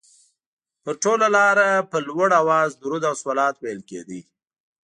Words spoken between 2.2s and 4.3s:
اواز درود او صلوات ویل کېده.